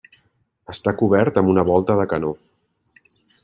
Està 0.73 0.93
cobert 1.03 1.37
amb 1.43 1.61
volta 1.69 1.99
de 2.03 2.09
canó. 2.15 2.33